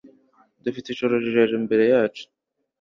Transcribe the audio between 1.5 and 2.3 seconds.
imbere yacu.